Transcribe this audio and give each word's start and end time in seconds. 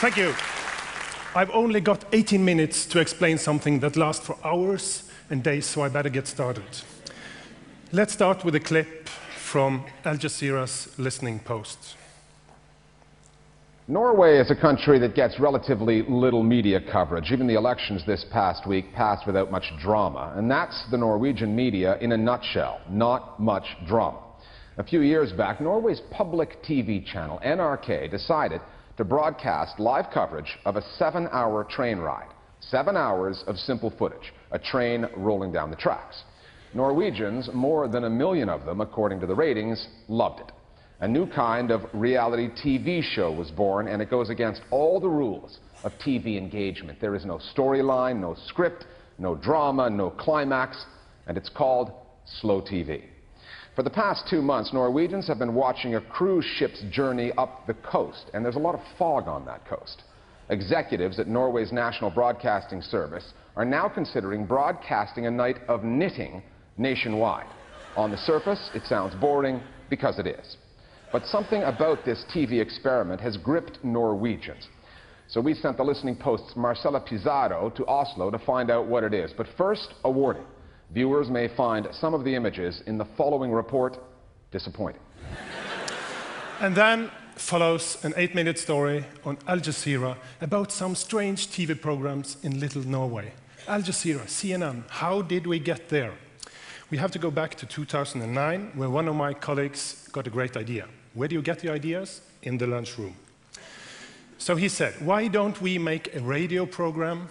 Thank 0.00 0.16
you. 0.16 0.32
I've 1.34 1.50
only 1.50 1.82
got 1.82 2.06
18 2.14 2.42
minutes 2.42 2.86
to 2.86 3.00
explain 3.00 3.36
something 3.36 3.80
that 3.80 3.98
lasts 3.98 4.24
for 4.24 4.34
hours 4.42 5.02
and 5.28 5.42
days, 5.42 5.66
so 5.66 5.82
I 5.82 5.90
better 5.90 6.08
get 6.08 6.26
started. 6.26 6.64
Let's 7.92 8.14
start 8.14 8.42
with 8.42 8.54
a 8.54 8.60
clip 8.60 9.10
from 9.36 9.84
Al 10.06 10.16
Jazeera's 10.16 10.88
Listening 10.98 11.38
Post. 11.40 11.96
Norway 13.88 14.38
is 14.38 14.50
a 14.50 14.56
country 14.56 14.98
that 15.00 15.14
gets 15.14 15.38
relatively 15.38 16.02
little 16.08 16.42
media 16.42 16.80
coverage. 16.90 17.30
Even 17.30 17.46
the 17.46 17.58
elections 17.58 18.00
this 18.06 18.24
past 18.32 18.66
week 18.66 18.94
passed 18.94 19.26
without 19.26 19.50
much 19.50 19.70
drama. 19.82 20.32
And 20.34 20.50
that's 20.50 20.82
the 20.90 20.96
Norwegian 20.96 21.54
media 21.54 21.98
in 22.00 22.12
a 22.12 22.16
nutshell. 22.16 22.80
Not 22.88 23.38
much 23.38 23.66
drama. 23.86 24.20
A 24.78 24.82
few 24.82 25.02
years 25.02 25.30
back, 25.34 25.60
Norway's 25.60 26.00
public 26.10 26.62
TV 26.64 27.04
channel, 27.04 27.38
NRK, 27.44 28.10
decided 28.10 28.62
to 28.96 29.04
broadcast 29.04 29.78
live 29.78 30.06
coverage 30.12 30.58
of 30.64 30.76
a 30.76 30.82
seven-hour 30.98 31.64
train 31.64 31.98
ride. 31.98 32.28
Seven 32.60 32.96
hours 32.96 33.42
of 33.46 33.56
simple 33.56 33.92
footage, 33.98 34.32
a 34.52 34.58
train 34.58 35.06
rolling 35.16 35.52
down 35.52 35.70
the 35.70 35.76
tracks. 35.76 36.22
Norwegians, 36.74 37.48
more 37.54 37.88
than 37.88 38.04
a 38.04 38.10
million 38.10 38.48
of 38.48 38.64
them, 38.64 38.80
according 38.80 39.20
to 39.20 39.26
the 39.26 39.34
ratings, 39.34 39.88
loved 40.08 40.40
it 40.40 40.52
a 41.00 41.08
new 41.08 41.26
kind 41.26 41.70
of 41.70 41.82
reality 41.94 42.50
TV 42.62 43.02
show 43.02 43.32
was 43.32 43.50
born, 43.50 43.88
and 43.88 44.02
it 44.02 44.10
goes 44.10 44.28
against 44.28 44.60
all 44.70 45.00
the 45.00 45.08
rules 45.08 45.58
of 45.82 45.92
TV 46.04 46.36
engagement. 46.36 47.00
There 47.00 47.14
is 47.14 47.24
no 47.24 47.40
storyline, 47.56 48.20
no 48.20 48.36
script, 48.46 48.84
no 49.18 49.34
drama, 49.34 49.88
no 49.88 50.10
climax, 50.10 50.84
and 51.26 51.38
it's 51.38 51.48
called 51.48 51.92
Slow 52.40 52.60
TV. 52.60 53.04
For 53.76 53.84
the 53.84 53.90
past 53.90 54.24
two 54.28 54.42
months, 54.42 54.72
Norwegians 54.72 55.28
have 55.28 55.38
been 55.38 55.54
watching 55.54 55.94
a 55.94 56.00
cruise 56.00 56.44
ship's 56.56 56.82
journey 56.90 57.32
up 57.38 57.66
the 57.66 57.74
coast, 57.74 58.30
and 58.34 58.44
there's 58.44 58.56
a 58.56 58.60
lot 58.60 58.74
of 58.74 58.80
fog 58.98 59.28
on 59.28 59.44
that 59.46 59.64
coast. 59.66 60.02
Executives 60.48 61.20
at 61.20 61.28
Norway's 61.28 61.70
National 61.70 62.10
Broadcasting 62.10 62.82
Service 62.82 63.32
are 63.54 63.64
now 63.64 63.88
considering 63.88 64.44
broadcasting 64.44 65.26
a 65.26 65.30
night 65.30 65.58
of 65.68 65.84
knitting 65.84 66.42
nationwide. 66.78 67.46
On 67.96 68.10
the 68.10 68.16
surface, 68.16 68.70
it 68.74 68.82
sounds 68.86 69.14
boring 69.20 69.60
because 69.88 70.18
it 70.18 70.26
is. 70.26 70.56
But 71.12 71.26
something 71.26 71.62
about 71.62 72.04
this 72.04 72.24
TV 72.34 72.60
experiment 72.60 73.20
has 73.20 73.36
gripped 73.36 73.84
Norwegians. 73.84 74.66
So 75.28 75.40
we 75.40 75.54
sent 75.54 75.76
the 75.76 75.84
Listening 75.84 76.16
Post's 76.16 76.56
Marcella 76.56 77.00
Pizarro 77.00 77.70
to 77.70 77.86
Oslo 77.86 78.32
to 78.32 78.38
find 78.40 78.68
out 78.68 78.86
what 78.86 79.04
it 79.04 79.14
is. 79.14 79.32
But 79.36 79.46
first, 79.56 79.94
a 80.04 80.10
warning. 80.10 80.44
Viewers 80.92 81.30
may 81.30 81.46
find 81.46 81.86
some 81.92 82.14
of 82.14 82.24
the 82.24 82.34
images 82.34 82.82
in 82.86 82.98
the 82.98 83.04
following 83.04 83.52
report 83.52 83.98
disappointing. 84.50 85.00
And 86.60 86.74
then 86.74 87.10
follows 87.36 87.96
an 88.04 88.12
eight-minute 88.16 88.58
story 88.58 89.04
on 89.24 89.38
Al 89.46 89.58
Jazeera 89.58 90.16
about 90.40 90.72
some 90.72 90.94
strange 90.96 91.46
TV 91.46 91.80
programs 91.80 92.36
in 92.42 92.58
Little 92.58 92.82
Norway. 92.82 93.32
Al 93.68 93.82
Jazeera, 93.82 94.26
CNN, 94.26 94.82
how 94.88 95.22
did 95.22 95.46
we 95.46 95.60
get 95.60 95.88
there? 95.88 96.12
We 96.90 96.98
have 96.98 97.12
to 97.12 97.20
go 97.20 97.30
back 97.30 97.54
to 97.54 97.66
2009, 97.66 98.72
where 98.74 98.90
one 98.90 99.06
of 99.06 99.14
my 99.14 99.32
colleagues 99.32 100.08
got 100.10 100.26
a 100.26 100.30
great 100.30 100.56
idea. 100.56 100.86
Where 101.14 101.28
do 101.28 101.36
you 101.36 101.42
get 101.42 101.60
the 101.60 101.70
ideas? 101.70 102.20
In 102.42 102.58
the 102.58 102.66
lunchroom. 102.66 103.14
So 104.38 104.56
he 104.56 104.68
said, 104.68 104.94
why 105.00 105.28
don't 105.28 105.60
we 105.62 105.78
make 105.78 106.14
a 106.16 106.20
radio 106.20 106.66
program 106.66 107.28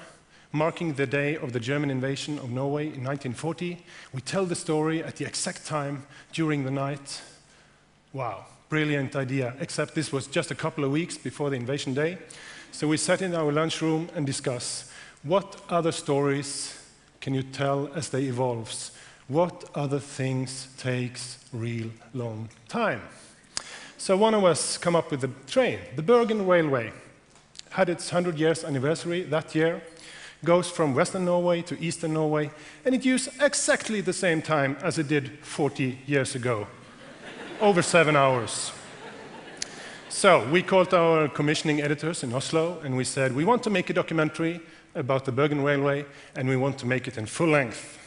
marking 0.51 0.93
the 0.93 1.05
day 1.05 1.35
of 1.35 1.53
the 1.53 1.59
German 1.59 1.91
invasion 1.91 2.39
of 2.39 2.49
Norway 2.49 2.83
in 2.83 3.03
1940? 3.03 3.83
We 4.13 4.21
tell 4.21 4.45
the 4.45 4.55
story 4.55 5.03
at 5.03 5.17
the 5.17 5.25
exact 5.25 5.65
time 5.65 6.05
during 6.33 6.63
the 6.63 6.71
night. 6.71 7.21
Wow, 8.13 8.45
brilliant 8.69 9.15
idea, 9.15 9.55
except 9.59 9.95
this 9.95 10.11
was 10.11 10.27
just 10.27 10.51
a 10.51 10.55
couple 10.55 10.83
of 10.83 10.91
weeks 10.91 11.17
before 11.17 11.49
the 11.49 11.55
invasion 11.55 11.93
day. 11.93 12.17
So 12.71 12.87
we 12.87 12.97
sat 12.97 13.21
in 13.21 13.35
our 13.35 13.51
lunchroom 13.51 14.09
and 14.15 14.25
discuss 14.25 14.91
what 15.23 15.61
other 15.69 15.91
stories 15.91 16.79
can 17.21 17.33
you 17.33 17.43
tell 17.43 17.89
as 17.93 18.09
they 18.09 18.23
evolve? 18.23 18.91
What 19.27 19.69
other 19.75 19.99
things 19.99 20.67
takes 20.77 21.37
real 21.51 21.89
long 22.13 22.49
time? 22.67 23.01
So 23.97 24.15
one 24.15 24.33
of 24.33 24.45
us 24.45 24.77
come 24.77 24.95
up 24.95 25.11
with 25.11 25.21
the 25.21 25.31
train. 25.45 25.79
The 25.95 26.01
Bergen 26.01 26.47
Railway 26.47 26.91
had 27.71 27.89
its 27.89 28.11
100 28.11 28.39
years 28.39 28.63
anniversary 28.63 29.23
that 29.23 29.53
year, 29.53 29.81
goes 30.43 30.69
from 30.69 30.95
Western 30.95 31.25
Norway 31.25 31.61
to 31.63 31.79
Eastern 31.79 32.13
Norway, 32.13 32.51
and 32.85 32.95
it 32.95 33.05
used 33.05 33.29
exactly 33.41 34.01
the 34.01 34.13
same 34.13 34.41
time 34.41 34.77
as 34.81 34.97
it 34.97 35.07
did 35.07 35.39
40 35.39 35.99
years 36.05 36.35
ago, 36.35 36.67
over 37.59 37.81
seven 37.81 38.15
hours. 38.15 38.71
So 40.07 40.47
we 40.49 40.63
called 40.63 40.93
our 40.93 41.27
commissioning 41.27 41.81
editors 41.81 42.23
in 42.23 42.33
Oslo, 42.33 42.79
and 42.83 42.95
we 42.97 43.03
said, 43.03 43.35
we 43.35 43.45
want 43.45 43.63
to 43.63 43.69
make 43.69 43.89
a 43.89 43.93
documentary 43.93 44.61
about 44.95 45.25
the 45.25 45.31
Bergen 45.31 45.63
Railway, 45.63 46.05
and 46.35 46.47
we 46.47 46.55
want 46.55 46.77
to 46.79 46.85
make 46.85 47.07
it 47.07 47.17
in 47.17 47.25
full 47.25 47.49
length. 47.49 47.97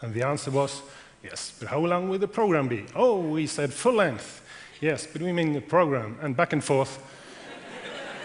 And 0.00 0.12
the 0.12 0.26
answer 0.26 0.50
was, 0.50 0.82
yes, 1.22 1.54
but 1.58 1.68
how 1.68 1.78
long 1.78 2.08
will 2.08 2.18
the 2.18 2.28
program 2.28 2.68
be? 2.68 2.84
Oh, 2.94 3.20
we 3.20 3.46
said 3.46 3.72
full 3.72 3.94
length. 3.94 4.42
Yes, 4.80 5.06
but 5.06 5.22
we 5.22 5.32
mean 5.32 5.52
the 5.52 5.60
program, 5.60 6.18
and 6.20 6.36
back 6.36 6.52
and 6.52 6.64
forth. 6.64 6.98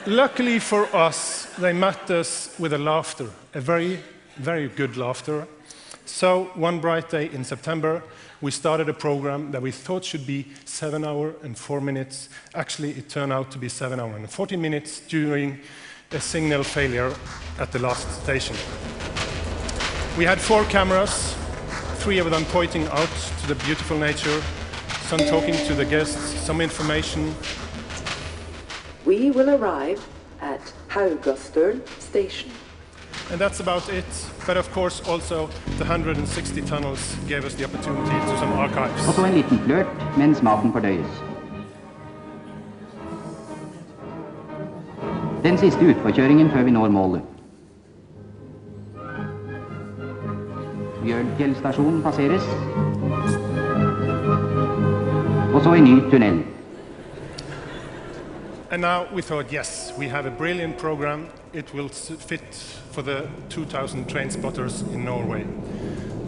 Luckily 0.05 0.59
for 0.59 0.85
us, 0.95 1.47
they 1.57 1.73
met 1.73 2.09
us 2.11 2.55
with 2.59 2.73
a 2.73 2.77
laughter, 2.77 3.29
a 3.53 3.59
very, 3.59 3.99
very 4.37 4.69
good 4.69 4.95
laughter. 4.95 5.47
So 6.05 6.45
one 6.55 6.79
bright 6.79 7.09
day 7.09 7.29
in 7.29 7.43
September, 7.43 8.03
we 8.39 8.51
started 8.51 8.87
a 8.87 8.93
program 8.93 9.51
that 9.51 9.61
we 9.61 9.71
thought 9.71 10.05
should 10.05 10.25
be 10.25 10.45
seven 10.65 11.03
hour 11.03 11.33
and 11.43 11.57
four 11.57 11.81
minutes. 11.81 12.29
Actually, 12.53 12.91
it 12.91 13.09
turned 13.09 13.33
out 13.33 13.51
to 13.51 13.57
be 13.57 13.67
seven 13.67 13.99
hour 13.99 14.15
and 14.15 14.29
40 14.29 14.55
minutes 14.55 15.01
during 15.01 15.59
a 16.11 16.21
signal 16.21 16.63
failure 16.63 17.13
at 17.59 17.71
the 17.71 17.79
last 17.79 18.23
station. 18.23 18.55
We 20.17 20.23
had 20.23 20.39
four 20.39 20.63
cameras, 20.65 21.35
three 21.95 22.19
of 22.19 22.29
them 22.31 22.45
pointing 22.45 22.87
out 22.87 23.09
to 23.41 23.47
the 23.47 23.55
beautiful 23.65 23.97
nature, 23.97 24.41
some 25.01 25.19
talking 25.19 25.55
to 25.67 25.73
the 25.73 25.85
guests, 25.85 26.39
some 26.39 26.61
information. 26.61 27.35
We 29.07 29.31
will 29.31 29.49
arrive 29.49 29.99
at 30.41 30.75
Haugastøl 30.89 31.81
station. 31.99 32.51
And 33.31 33.39
that's 33.39 33.59
about 33.61 33.89
it. 33.89 34.31
But 34.45 34.57
of 34.57 34.71
course 34.73 35.01
also 35.09 35.49
the 35.77 35.85
160 35.85 36.61
tunnels 36.61 37.15
gave 37.27 37.45
us 37.45 37.55
the 37.55 37.63
opportunity 37.63 38.19
to 38.31 38.37
some 38.37 38.53
archives. 38.53 39.07
Og 39.07 39.13
så 39.13 39.25
en 39.25 39.33
liten 39.33 39.59
flørt 39.59 39.87
mens 40.17 40.43
maten 40.43 40.71
fordøyes. 40.71 41.23
Den 45.43 45.57
siste 45.57 45.79
utforkjøringen 45.79 46.51
før 46.51 46.63
vi 46.63 46.71
når 46.71 46.89
målet. 46.89 47.21
Bjørnfjell 51.03 51.55
stasjon 51.55 52.03
passeres. 52.03 52.43
Og 55.53 55.63
så 55.63 55.73
en 55.73 55.83
ny 55.83 56.11
tunnel. 56.11 56.56
And 58.69 58.81
now 58.81 59.07
we 59.13 59.21
thought, 59.21 59.49
yes, 59.49 59.93
we 59.97 60.09
have 60.09 60.25
a 60.25 60.31
brilliant 60.31 60.77
program. 60.77 61.29
It 61.53 61.73
will 61.73 61.87
fit 61.87 62.53
for 62.91 63.01
the 63.01 63.29
2,000 63.47 64.09
train 64.09 64.29
spotters 64.29 64.81
in 64.81 65.05
Norway. 65.05 65.45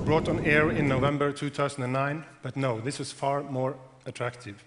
Brought 0.06 0.30
on 0.30 0.46
air 0.46 0.72
in 0.72 0.88
November 0.88 1.34
2009, 1.34 2.24
but 2.42 2.56
no, 2.56 2.80
this 2.80 2.98
was 2.98 3.12
far 3.12 3.44
more 3.44 3.76
attractive. 4.06 4.64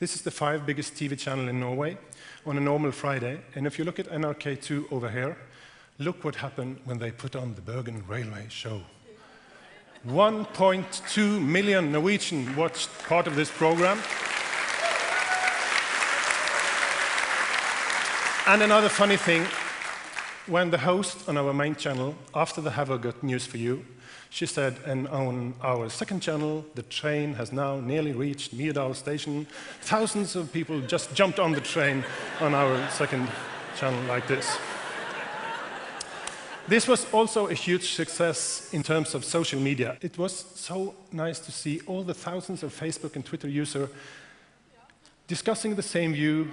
This 0.00 0.16
is 0.16 0.22
the 0.22 0.32
five 0.32 0.66
biggest 0.66 0.94
TV 0.94 1.16
channel 1.16 1.46
in 1.46 1.60
Norway 1.60 1.96
on 2.44 2.56
a 2.56 2.60
normal 2.60 2.90
Friday. 2.90 3.40
And 3.54 3.68
if 3.68 3.78
you 3.78 3.84
look 3.84 4.00
at 4.00 4.08
NRK2 4.08 4.90
over 4.90 5.08
here, 5.08 5.36
look 5.98 6.24
what 6.24 6.34
happened 6.34 6.80
when 6.86 6.98
they 6.98 7.12
put 7.12 7.36
on 7.36 7.54
the 7.54 7.60
Bergen 7.60 8.02
Railway 8.08 8.46
show. 8.48 8.82
1.2 10.08 11.40
million 11.40 11.92
Norwegian 11.92 12.56
watched 12.56 12.90
part 13.06 13.28
of 13.28 13.36
this 13.36 13.48
program. 13.48 14.00
And 18.44 18.60
another 18.60 18.88
funny 18.88 19.16
thing, 19.16 19.46
when 20.48 20.70
the 20.70 20.78
host 20.78 21.28
on 21.28 21.36
our 21.36 21.52
main 21.52 21.76
channel, 21.76 22.16
after 22.34 22.60
the 22.60 22.72
Have 22.72 22.90
a 22.90 22.98
got 22.98 23.22
news 23.22 23.46
for 23.46 23.56
you, 23.56 23.84
she 24.30 24.46
said, 24.46 24.78
and 24.84 25.06
on 25.08 25.54
our 25.62 25.88
second 25.88 26.22
channel, 26.22 26.64
the 26.74 26.82
train 26.82 27.34
has 27.34 27.52
now 27.52 27.78
nearly 27.78 28.10
reached 28.10 28.52
Myrdal 28.58 28.96
station. 28.96 29.46
Thousands 29.82 30.34
of 30.34 30.52
people 30.52 30.80
just 30.80 31.14
jumped 31.14 31.38
on 31.38 31.52
the 31.52 31.60
train 31.60 32.04
on 32.40 32.52
our 32.52 32.90
second 32.90 33.28
channel 33.78 34.02
like 34.08 34.26
this. 34.26 34.58
This 36.66 36.88
was 36.88 37.06
also 37.12 37.46
a 37.46 37.54
huge 37.54 37.92
success 37.94 38.70
in 38.72 38.82
terms 38.82 39.14
of 39.14 39.24
social 39.24 39.60
media. 39.60 39.98
It 40.00 40.18
was 40.18 40.32
so 40.56 40.96
nice 41.12 41.38
to 41.40 41.52
see 41.52 41.80
all 41.86 42.02
the 42.02 42.14
thousands 42.14 42.64
of 42.64 42.74
Facebook 42.74 43.14
and 43.14 43.24
Twitter 43.24 43.48
users 43.48 43.88
discussing 45.28 45.76
the 45.76 45.82
same 45.82 46.12
view, 46.12 46.50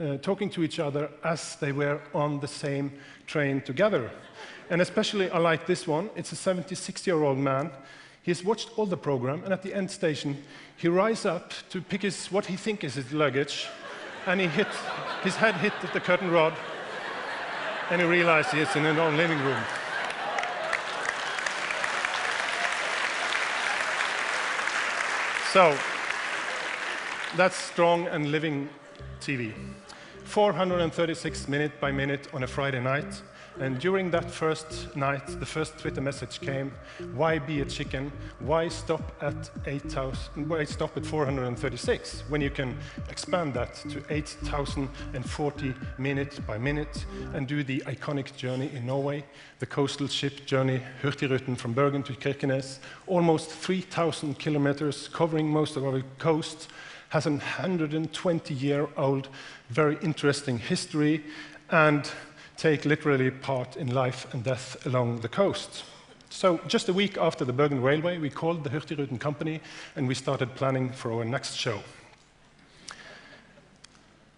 uh, 0.00 0.16
talking 0.18 0.50
to 0.50 0.62
each 0.62 0.78
other 0.78 1.10
as 1.24 1.56
they 1.56 1.72
were 1.72 2.00
on 2.14 2.40
the 2.40 2.48
same 2.48 2.92
train 3.26 3.60
together. 3.60 4.10
And 4.70 4.80
especially 4.80 5.30
I 5.30 5.38
like 5.38 5.66
this 5.66 5.86
one. 5.86 6.10
It's 6.16 6.32
a 6.32 6.36
76-year-old 6.36 7.38
man. 7.38 7.70
He's 8.22 8.44
watched 8.44 8.70
all 8.76 8.86
the 8.86 8.96
program, 8.96 9.42
and 9.44 9.52
at 9.52 9.62
the 9.62 9.74
end 9.74 9.90
station, 9.90 10.42
he 10.76 10.88
rises 10.88 11.26
up 11.26 11.52
to 11.70 11.80
pick 11.80 12.02
his, 12.02 12.30
what 12.30 12.46
he 12.46 12.56
thinks 12.56 12.84
is 12.84 12.94
his 12.94 13.12
luggage, 13.12 13.66
and 14.26 14.40
he 14.40 14.46
hit, 14.46 14.68
his 15.24 15.34
head 15.34 15.56
hit 15.56 15.72
the 15.92 16.00
curtain 16.00 16.30
rod, 16.30 16.54
and 17.90 18.00
he 18.00 18.06
realized 18.06 18.54
is 18.54 18.74
in 18.76 18.84
his 18.84 18.96
own 18.96 19.16
living 19.16 19.40
room. 19.40 19.62
So, 25.52 25.76
that's 27.36 27.56
strong 27.56 28.06
and 28.06 28.30
living 28.30 28.68
TV. 29.20 29.52
436 30.32 31.46
minute 31.46 31.78
by 31.78 31.92
minute 31.92 32.26
on 32.32 32.42
a 32.42 32.46
Friday 32.46 32.80
night. 32.80 33.20
And 33.60 33.78
during 33.78 34.10
that 34.12 34.30
first 34.30 34.96
night, 34.96 35.26
the 35.26 35.44
first 35.44 35.76
Twitter 35.76 36.00
message 36.00 36.40
came, 36.40 36.72
why 37.12 37.38
be 37.38 37.60
a 37.60 37.66
chicken? 37.66 38.10
Why 38.38 38.68
stop 38.68 39.02
at 39.20 39.50
8,000, 39.66 40.48
why 40.48 40.64
stop 40.64 40.96
at 40.96 41.04
436 41.04 42.22
when 42.30 42.40
you 42.40 42.48
can 42.48 42.78
expand 43.10 43.52
that 43.52 43.74
to 43.90 44.02
8,040 44.08 45.74
minute 45.98 46.40
by 46.46 46.56
minute 46.56 47.04
and 47.34 47.46
do 47.46 47.62
the 47.62 47.80
iconic 47.80 48.34
journey 48.34 48.70
in 48.74 48.86
Norway, 48.86 49.26
the 49.58 49.66
coastal 49.66 50.08
ship 50.08 50.46
journey 50.46 50.80
Hurtigruten 51.02 51.58
from 51.58 51.74
Bergen 51.74 52.02
to 52.04 52.14
Kirkenes, 52.14 52.78
almost 53.06 53.50
3,000 53.50 54.38
kilometers 54.38 55.08
covering 55.08 55.46
most 55.46 55.76
of 55.76 55.84
our 55.84 56.00
coast, 56.18 56.70
has 57.12 57.26
a 57.26 57.30
120 57.30 58.54
year 58.54 58.88
old, 58.96 59.28
very 59.68 59.98
interesting 60.00 60.58
history, 60.58 61.22
and 61.70 62.10
take 62.56 62.86
literally 62.86 63.30
part 63.30 63.76
in 63.76 63.92
life 63.92 64.32
and 64.32 64.42
death 64.42 64.86
along 64.86 65.20
the 65.20 65.28
coast. 65.28 65.84
So 66.30 66.58
just 66.66 66.88
a 66.88 66.92
week 66.94 67.18
after 67.18 67.44
the 67.44 67.52
Bergen 67.52 67.82
Railway, 67.82 68.16
we 68.16 68.30
called 68.30 68.64
the 68.64 68.70
Hurtigruten 68.70 69.20
company 69.20 69.60
and 69.94 70.08
we 70.08 70.14
started 70.14 70.54
planning 70.54 70.88
for 70.88 71.12
our 71.12 71.22
next 71.26 71.54
show. 71.54 71.82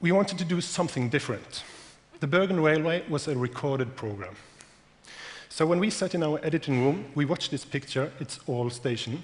We 0.00 0.10
wanted 0.10 0.38
to 0.38 0.44
do 0.44 0.60
something 0.60 1.08
different. 1.08 1.62
The 2.18 2.26
Bergen 2.26 2.58
Railway 2.58 3.04
was 3.08 3.28
a 3.28 3.38
recorded 3.38 3.94
program. 3.94 4.34
So 5.48 5.64
when 5.64 5.78
we 5.78 5.90
sat 5.90 6.16
in 6.16 6.24
our 6.24 6.40
editing 6.42 6.84
room, 6.84 7.04
we 7.14 7.24
watched 7.24 7.52
this 7.52 7.64
picture, 7.64 8.10
it's 8.18 8.40
all 8.48 8.68
station, 8.68 9.22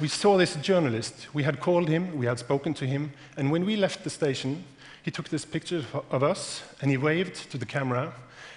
we 0.00 0.08
saw 0.08 0.36
this 0.36 0.56
journalist. 0.56 1.28
We 1.32 1.44
had 1.44 1.60
called 1.60 1.88
him, 1.88 2.16
we 2.16 2.26
had 2.26 2.38
spoken 2.38 2.74
to 2.74 2.86
him, 2.86 3.12
and 3.36 3.50
when 3.50 3.64
we 3.64 3.76
left 3.76 4.02
the 4.04 4.10
station, 4.10 4.64
he 5.02 5.10
took 5.10 5.28
this 5.28 5.44
picture 5.44 5.84
of 6.10 6.22
us 6.22 6.62
and 6.80 6.90
he 6.90 6.96
waved 6.96 7.50
to 7.50 7.58
the 7.58 7.66
camera, 7.66 8.12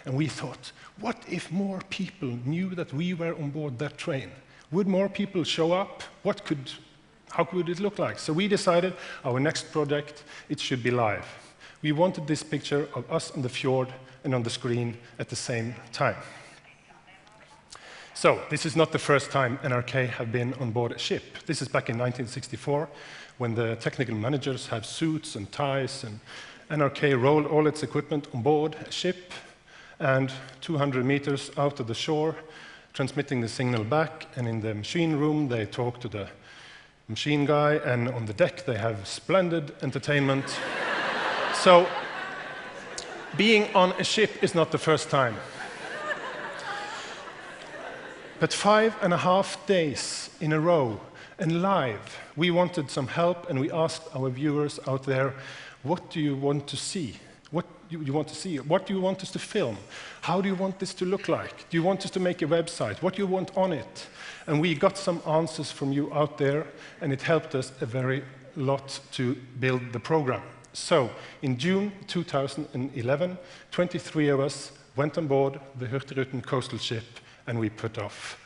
and 0.06 0.16
we 0.16 0.28
thought, 0.28 0.72
what 1.00 1.18
if 1.30 1.52
more 1.52 1.80
people 1.90 2.30
knew 2.46 2.70
that 2.76 2.94
we 2.94 3.14
were 3.14 3.36
on 3.36 3.52
board 3.52 3.78
that 3.80 3.98
train? 3.98 4.32
Would 4.72 4.88
more 4.88 5.10
people 5.10 5.44
show 5.44 5.74
up? 5.74 6.04
What 6.24 6.44
could, 6.44 6.72
how 7.30 7.44
could 7.44 7.70
it 7.70 7.80
look 7.80 8.00
like? 8.00 8.18
So 8.18 8.34
we 8.34 8.48
decided 8.48 8.94
our 9.24 9.40
next 9.40 9.72
project, 9.72 10.24
it 10.50 10.60
should 10.60 10.82
be 10.82 10.92
live. 10.92 11.26
We 11.82 11.92
wanted 11.92 12.26
this 12.26 12.42
picture 12.42 12.88
of 12.96 13.10
us 13.12 13.32
on 13.32 13.42
the 13.42 13.50
fjord 13.50 13.94
and 14.24 14.34
on 14.34 14.44
the 14.44 14.50
screen 14.50 14.98
at 15.20 15.30
the 15.30 15.36
same 15.36 15.76
time. 15.94 16.16
So, 18.20 18.42
this 18.50 18.66
is 18.66 18.76
not 18.76 18.92
the 18.92 18.98
first 18.98 19.30
time 19.30 19.60
NRK 19.60 20.10
have 20.10 20.32
been 20.32 20.56
on 20.56 20.72
board 20.72 20.92
a 20.92 20.98
ship. 20.98 21.22
This 21.46 21.62
is 21.62 21.68
back 21.68 21.88
in 21.88 22.00
1964, 22.00 22.90
when 23.38 23.54
the 23.54 23.76
technical 23.76 24.16
managers 24.16 24.66
have 24.70 24.88
suits 24.88 25.36
and 25.36 25.52
ties, 25.52 26.04
and 26.04 26.20
NRK 26.72 27.22
rolled 27.22 27.46
all 27.46 27.68
its 27.68 27.84
equipment 27.84 28.28
on 28.34 28.42
board 28.42 28.76
a 28.88 28.92
ship, 28.92 29.34
and 30.00 30.32
200 30.62 31.06
meters 31.06 31.52
out 31.58 31.80
of 31.80 31.86
the 31.86 31.94
shore, 31.94 32.36
transmitting 32.92 33.42
the 33.42 33.48
signal 33.48 33.84
back, 33.84 34.26
and 34.36 34.48
in 34.48 34.62
the 34.62 34.74
machine 34.74 35.16
room, 35.16 35.48
they 35.48 35.68
talk 35.68 36.00
to 36.00 36.08
the 36.08 36.28
machine 37.08 37.46
guy, 37.46 37.76
and 37.76 38.10
on 38.10 38.26
the 38.26 38.34
deck, 38.34 38.66
they 38.66 38.80
have 38.80 39.08
splendid 39.08 39.74
entertainment. 39.84 40.58
so, 41.54 41.88
being 43.38 43.72
on 43.76 43.92
a 44.00 44.04
ship 44.04 44.44
is 44.44 44.56
not 44.56 44.72
the 44.72 44.80
first 44.80 45.12
time. 45.12 45.36
But 48.40 48.54
five 48.54 48.96
and 49.02 49.14
a 49.14 49.18
half 49.18 49.66
days 49.66 50.30
in 50.40 50.54
a 50.54 50.60
row 50.60 51.00
and 51.40 51.64
live, 51.64 52.20
we 52.36 52.52
wanted 52.52 52.92
some 52.92 53.08
help 53.08 53.50
and 53.50 53.60
we 53.60 53.72
asked 53.72 54.04
our 54.16 54.30
viewers 54.30 54.80
out 54.88 55.04
there, 55.04 55.34
what 55.82 56.12
do 56.12 56.20
you 56.20 56.36
want 56.36 56.68
to 56.68 56.78
see? 56.78 57.16
What 57.50 57.66
do 57.90 58.00
you 58.00 58.14
want 58.14 58.28
to 58.28 58.36
see? 58.36 58.58
What 58.58 58.86
do 58.86 58.94
you 58.94 59.02
want 59.02 59.24
us 59.24 59.32
to 59.32 59.40
film? 59.40 59.78
How 60.22 60.40
do 60.40 60.50
you 60.50 60.54
want 60.54 60.78
this 60.78 60.94
to 60.96 61.06
look 61.06 61.28
like? 61.28 61.68
Do 61.70 61.78
you 61.78 61.84
want 61.84 62.06
us 62.06 62.12
to 62.12 62.20
make 62.20 62.44
a 62.44 62.46
website? 62.46 63.02
What 63.02 63.16
do 63.16 63.24
you 63.24 63.28
want 63.28 63.58
on 63.58 63.74
it? 63.74 64.08
And 64.46 64.62
we 64.62 64.76
got 64.76 65.00
some 65.00 65.20
answers 65.28 65.72
from 65.72 65.92
you 65.92 66.14
out 66.14 66.38
there, 66.38 66.68
and 67.02 67.12
it 67.12 67.24
helped 67.24 67.56
us 67.56 67.72
a 67.82 67.86
very 67.88 68.24
lot 68.56 69.00
to 69.14 69.36
build 69.60 69.94
the 69.94 70.00
program. 70.00 70.44
So, 70.74 71.10
in 71.42 71.58
June 71.58 71.92
2011, 72.08 73.38
23 73.72 74.30
of 74.30 74.40
us 74.40 74.72
went 74.96 75.18
on 75.18 75.28
board 75.28 75.60
the 75.80 75.88
Hurtigruten 75.88 76.44
coastal 76.44 76.78
ship 76.78 77.04
and 77.48 77.58
we 77.58 77.70
put 77.70 77.98
off. 77.98 78.38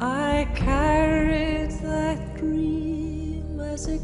I 0.00 0.48
carried 0.54 1.70
that 1.82 2.36
dream 2.36 3.60
as 3.60 3.88
a 3.88 3.98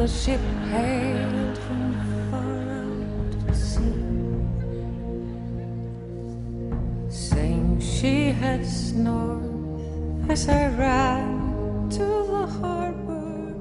the 0.00 0.08
ship 0.08 0.40
hailed 0.70 1.58
from 1.58 1.92
far 2.30 2.62
out 2.80 3.32
to 3.46 3.54
sea, 3.54 3.92
saying 7.10 7.78
she 7.78 8.30
had 8.30 8.66
snored 8.66 10.30
as 10.30 10.48
I 10.48 10.68
ran 10.68 11.90
to 11.90 11.98
the 11.98 12.46
harbor 12.46 13.54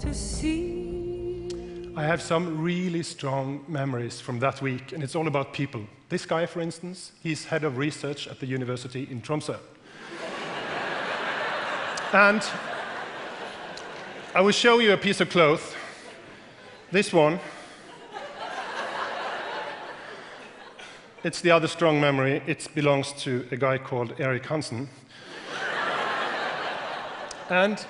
to 0.00 0.12
see. 0.12 1.48
I 1.96 2.02
have 2.02 2.20
some 2.20 2.60
really 2.60 3.02
strong 3.02 3.64
memories 3.66 4.20
from 4.20 4.38
that 4.40 4.60
week, 4.60 4.92
and 4.92 5.02
it's 5.02 5.16
all 5.16 5.28
about 5.28 5.54
people. 5.54 5.86
This 6.10 6.26
guy, 6.26 6.44
for 6.44 6.60
instance, 6.60 7.12
he's 7.22 7.46
head 7.46 7.64
of 7.64 7.78
research 7.78 8.28
at 8.28 8.38
the 8.38 8.46
university 8.46 9.08
in 9.10 9.22
Tromsø. 9.22 9.56
and 12.12 12.42
I 14.34 14.42
will 14.42 14.52
show 14.52 14.80
you 14.80 14.92
a 14.92 14.98
piece 14.98 15.22
of 15.22 15.30
cloth. 15.30 15.74
This 16.92 17.12
one. 17.12 17.40
It's 21.24 21.40
the 21.40 21.50
other 21.50 21.66
strong 21.66 22.00
memory. 22.00 22.42
It 22.46 22.68
belongs 22.76 23.12
to 23.24 23.44
a 23.50 23.56
guy 23.56 23.78
called 23.78 24.14
Eric 24.20 24.46
Hansen. 24.46 24.88
and 27.50 27.84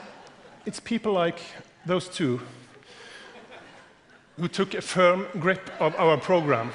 it's 0.65 0.81
people 0.81 1.12
like 1.12 1.41
those 1.85 2.09
two 2.09 2.41
who 4.38 4.49
took 4.49 4.73
a 4.73 4.81
firm 4.81 5.26
grip 5.41 5.71
of 5.79 5.95
our 5.97 6.17
program. 6.17 6.73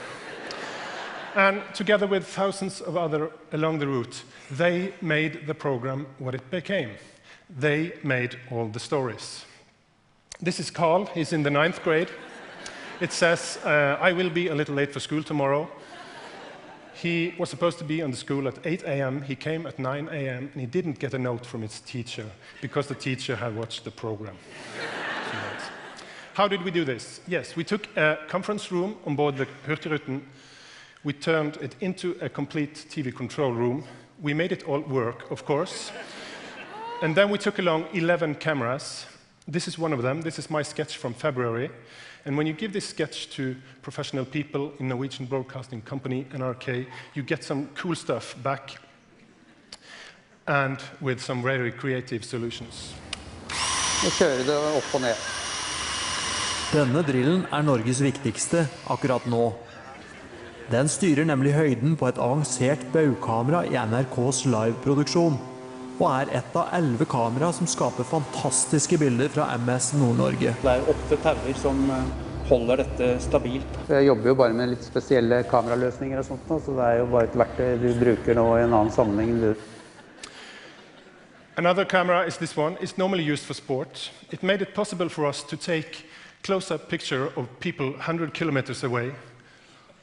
And 1.36 1.64
together 1.74 2.06
with 2.06 2.28
thousands 2.28 2.82
of 2.82 2.98
others 2.98 3.32
along 3.52 3.80
the 3.80 3.88
route, 3.88 4.24
they 4.52 4.94
made 5.02 5.48
the 5.48 5.56
program 5.56 6.06
what 6.20 6.36
it 6.36 6.52
became. 6.52 6.92
They 7.50 7.94
made 8.04 8.38
all 8.52 8.68
the 8.68 8.80
stories. 8.80 9.46
This 10.44 10.60
is 10.60 10.72
Carl, 10.72 11.06
he's 11.14 11.34
in 11.34 11.44
the 11.44 11.52
ninth 11.52 11.84
grade. 11.84 12.10
It 13.00 13.12
says, 13.12 13.60
uh, 13.64 13.98
I 14.02 14.12
will 14.12 14.32
be 14.32 14.48
a 14.48 14.56
little 14.56 14.74
late 14.74 14.92
for 14.92 15.00
school 15.00 15.22
tomorrow. 15.22 15.70
He 16.96 17.36
was 17.38 17.52
supposed 17.52 17.78
to 17.78 17.84
be 17.84 18.02
on 18.02 18.10
the 18.10 18.18
school 18.18 18.48
at 18.48 18.56
8 18.66 18.82
a.m. 18.82 19.22
He 19.22 19.36
came 19.36 19.68
at 19.68 19.78
9 19.78 20.10
a.m. 20.12 20.50
and 20.52 20.60
he 20.60 20.66
didn't 20.66 20.98
get 20.98 21.14
a 21.14 21.20
note 21.20 21.46
from 21.46 21.62
his 21.62 21.80
teacher 21.82 22.26
because 22.60 22.88
the 22.88 22.96
teacher 22.96 23.36
had 23.36 23.56
watched 23.56 23.84
the 23.84 23.92
program. 23.92 24.36
How 26.34 26.48
did 26.48 26.64
we 26.64 26.72
do 26.72 26.86
this? 26.86 27.22
Yes, 27.28 27.56
we 27.56 27.64
took 27.64 27.96
a 27.96 28.18
conference 28.28 28.72
room 28.72 28.98
on 29.06 29.16
board 29.16 29.38
the 29.38 29.48
Hurtigruten. 29.68 30.22
We 31.04 31.14
turned 31.14 31.58
it 31.58 31.76
into 31.82 32.18
a 32.20 32.30
complete 32.30 32.88
TV 32.90 33.16
control 33.16 33.52
room. 33.52 33.84
We 34.20 34.34
made 34.34 34.52
it 34.52 34.64
all 34.64 34.80
work, 34.80 35.30
of 35.30 35.46
course. 35.46 35.92
and 37.04 37.16
then 37.16 37.30
we 37.30 37.38
took 37.38 37.60
along 37.60 37.90
11 37.94 38.36
cameras. 38.36 39.06
This 39.48 39.68
is 39.68 39.78
one 39.80 39.94
of 39.94 40.02
them. 40.02 40.22
This 40.22 40.40
is 40.40 40.50
my 40.50 40.64
sketch 40.64 40.98
from 40.98 41.14
February. 41.14 41.70
And 42.26 42.38
when 42.38 42.46
you 42.48 42.54
give 42.54 42.74
this 42.74 42.88
sketch 42.88 43.30
to 43.32 43.56
professional 43.82 44.26
people 44.26 44.74
in 44.80 44.88
Norwegian 44.88 45.26
Broadcasting 45.26 45.82
Company, 45.82 46.26
NRK, 46.32 46.86
you 47.16 47.24
get 47.24 47.44
some 47.44 47.68
cool 47.76 47.96
stuff 47.96 48.36
back 48.44 48.78
and 50.48 50.78
with 51.02 51.20
some 51.20 51.42
very 51.42 51.72
creative 51.72 52.24
solutions. 52.24 52.94
og 54.02 54.16
kjøre 54.18 54.46
det 54.48 54.56
opp 54.58 54.94
og 54.98 55.04
ned. 55.04 55.26
Denne 56.72 57.04
drillen 57.06 57.44
er 57.54 57.66
Norges 57.68 58.00
viktigste 58.02 58.64
akkurat 58.90 59.28
nå. 59.30 59.52
Den 60.72 60.90
styrer 60.90 61.28
nemlig 61.28 61.54
høyden 61.54 61.94
på 62.00 62.08
et 62.10 62.22
avansert 62.22 62.82
baukamera 62.94 63.62
i 63.68 63.76
NRKs 63.78 64.46
liveproduksjon, 64.50 65.38
og 66.02 66.08
er 66.10 66.32
et 66.40 66.56
av 66.58 66.72
elleve 66.74 67.06
kamera 67.06 67.52
som 67.54 67.68
skaper 67.70 68.08
fantastiske 68.08 68.98
bilder 68.98 69.30
fra 69.30 69.52
MS 69.62 69.92
Nord-Norge. 70.00 70.56
Det 70.64 70.72
er 70.72 70.88
åtte 70.90 71.18
tauer 71.22 71.58
som 71.62 71.84
eh, 71.94 72.08
holder 72.50 72.82
dette 72.82 73.10
stabilt. 73.22 73.78
Jeg 73.92 74.08
jobber 74.08 74.32
jo 74.32 74.38
bare 74.40 74.56
med 74.58 74.74
litt 74.74 74.88
spesielle 74.88 75.44
kameraløsninger 75.52 76.24
og 76.24 76.26
sånt, 76.26 76.50
så 76.50 76.78
det 76.80 76.88
er 76.88 76.98
jo 77.04 77.12
bare 77.14 77.30
et 77.30 77.38
verktøy 77.44 77.76
du 77.84 77.92
bruker 78.02 78.40
nå 78.40 78.48
i 78.58 78.64
en 78.66 78.74
annen 78.74 78.94
sammenheng. 78.96 79.54
Another 81.62 81.86
camera 81.86 82.26
is 82.26 82.38
this 82.38 82.58
one. 82.58 82.78
It's 82.82 82.98
normally 82.98 83.24
used 83.24 83.46
for 83.46 83.54
sport. 83.54 84.10
It 84.32 84.42
made 84.42 84.64
it 84.64 84.74
possible 84.74 85.10
for 85.10 85.28
us 85.28 85.44
to 85.44 85.58
take 85.58 86.06
close-up 86.42 86.90
picture 86.90 87.30
of 87.36 87.46
people 87.60 87.92
100 87.92 88.34
kilometers 88.34 88.84
away, 88.84 89.12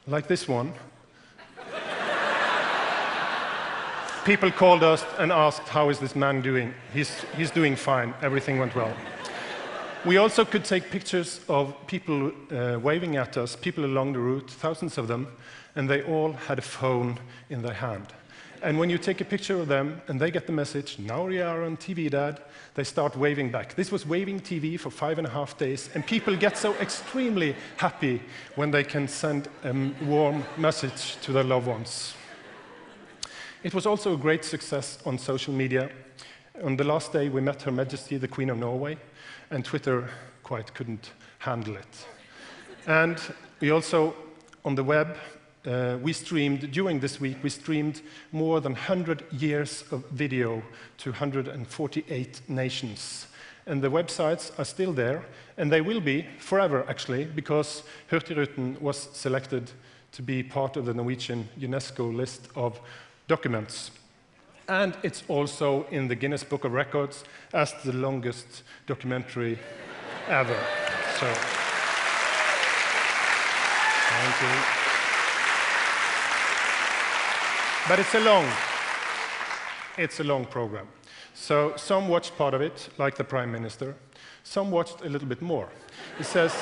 like 0.07 0.27
this 0.29 0.47
one. 0.47 0.71
People 4.25 4.51
called 4.51 4.83
us 4.83 5.03
and 5.17 5.31
asked, 5.31 5.67
how 5.67 5.89
is 5.89 5.99
this 5.99 6.15
man 6.15 6.41
doing? 6.41 6.73
He's, 6.93 7.11
he's 7.35 7.51
doing 7.51 7.75
fine. 7.75 8.13
Everything 8.21 8.59
went 8.59 8.75
well. 8.75 8.93
We 10.05 10.17
also 10.17 10.45
could 10.45 10.63
take 10.63 10.91
pictures 10.91 11.41
of 11.49 11.75
people 11.87 12.31
uh, 12.51 12.79
waving 12.79 13.17
at 13.17 13.37
us, 13.37 13.55
people 13.55 13.85
along 13.85 14.13
the 14.13 14.19
route, 14.19 14.49
thousands 14.49 14.97
of 14.97 15.07
them, 15.07 15.27
and 15.75 15.89
they 15.89 16.03
all 16.03 16.33
had 16.33 16.59
a 16.59 16.61
phone 16.61 17.19
in 17.49 17.61
their 17.61 17.73
hand. 17.73 18.07
And 18.61 18.77
when 18.77 18.89
you 18.89 18.97
take 18.97 19.21
a 19.21 19.25
picture 19.25 19.59
of 19.59 19.67
them 19.67 20.01
and 20.07 20.19
they 20.19 20.31
get 20.31 20.45
the 20.45 20.53
message, 20.53 20.99
now 20.99 21.25
we 21.27 21.39
are 21.39 21.63
on 21.63 21.77
TV, 21.77 22.09
Dad, 22.09 22.41
they 22.75 22.83
start 22.83 23.15
waving 23.15 23.51
back. 23.51 23.75
This 23.75 23.91
was 23.91 24.05
waving 24.05 24.41
TV 24.41 24.79
for 24.79 24.89
five 24.89 25.17
and 25.17 25.27
a 25.27 25.29
half 25.29 25.57
days, 25.57 25.89
and 25.95 26.05
people 26.05 26.35
get 26.35 26.57
so 26.57 26.73
extremely 26.75 27.55
happy 27.77 28.21
when 28.55 28.71
they 28.71 28.83
can 28.83 29.07
send 29.07 29.47
a 29.63 29.91
warm 30.05 30.43
message 30.57 31.17
to 31.21 31.31
their 31.31 31.43
loved 31.43 31.67
ones. 31.67 32.13
It 33.61 33.73
was 33.73 33.85
also 33.85 34.13
a 34.13 34.17
great 34.17 34.45
success 34.45 34.99
on 35.05 35.17
social 35.17 35.53
media. 35.53 35.89
On 36.63 36.77
the 36.77 36.85
last 36.85 37.11
day, 37.11 37.27
we 37.27 37.41
met 37.41 37.61
Her 37.63 37.71
Majesty, 37.71 38.15
the 38.15 38.27
Queen 38.27 38.49
of 38.49 38.57
Norway, 38.57 38.97
and 39.51 39.65
Twitter 39.65 40.09
quite 40.43 40.73
couldn't 40.73 41.11
handle 41.39 41.75
it. 41.75 42.07
And 42.87 43.19
we 43.59 43.71
also, 43.71 44.15
on 44.63 44.75
the 44.75 44.83
web, 44.85 45.17
uh, 45.65 45.97
we 46.01 46.13
streamed, 46.13 46.71
during 46.71 47.01
this 47.01 47.19
week, 47.19 47.43
we 47.43 47.49
streamed 47.49 48.01
more 48.31 48.61
than 48.61 48.71
100 48.71 49.25
years 49.33 49.83
of 49.91 50.05
video 50.05 50.63
to 50.99 51.11
148 51.11 52.41
nations. 52.47 53.27
And 53.65 53.81
the 53.81 53.91
websites 53.91 54.57
are 54.57 54.63
still 54.63 54.93
there, 54.93 55.25
and 55.57 55.69
they 55.69 55.81
will 55.81 55.99
be 55.99 56.25
forever, 56.39 56.85
actually, 56.87 57.25
because 57.25 57.83
Hurtigruten 58.09 58.79
was 58.79 59.09
selected 59.11 59.69
to 60.13 60.21
be 60.21 60.43
part 60.43 60.77
of 60.77 60.85
the 60.85 60.93
Norwegian 60.93 61.49
UNESCO 61.59 62.15
list 62.15 62.47
of 62.55 62.79
documents. 63.29 63.91
And 64.67 64.97
it's 65.03 65.23
also 65.27 65.85
in 65.91 66.09
the 66.09 66.15
Guinness 66.15 66.43
Book 66.43 66.65
of 66.65 66.73
Records 66.73 67.23
as 67.53 67.73
the 67.83 67.93
longest 67.93 68.63
documentary 68.87 69.57
ever. 70.27 70.57
So, 71.19 71.27
thank 74.09 74.41
you. 74.41 74.79
But 77.87 77.99
it's 77.99 78.13
a 78.15 78.19
long, 78.19 78.45
it's 79.97 80.19
a 80.19 80.23
long 80.23 80.45
program. 80.45 80.87
So 81.33 81.73
some 81.77 82.07
watched 82.09 82.37
part 82.37 82.53
of 82.53 82.61
it, 82.61 82.89
like 82.97 83.15
the 83.15 83.23
Prime 83.23 83.51
Minister. 83.51 83.95
Some 84.43 84.71
watched 84.71 85.01
a 85.01 85.09
little 85.09 85.27
bit 85.27 85.41
more. 85.41 85.69
He 86.17 86.23
says, 86.23 86.53